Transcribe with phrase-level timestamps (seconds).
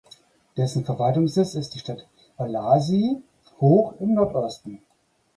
[0.57, 2.07] Dessen Verwaltungssitz ist die Stadt
[2.37, 3.21] Wallasey
[3.59, 4.81] hoch im Nordosten.